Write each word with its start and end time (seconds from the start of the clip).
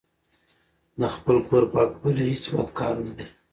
د 0.99 1.01
خپل 1.15 1.37
کور 1.47 1.63
پاکول 1.73 2.15
هیڅ 2.29 2.43
بد 2.53 2.69
کار 2.79 2.95
نه 3.05 3.11
ده. 3.17 3.25